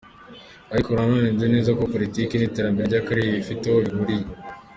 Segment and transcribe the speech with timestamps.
[0.73, 4.25] Ariko nanone nzi neza ko politiki n'iterambere ry'akarere bifite aho bihuriye.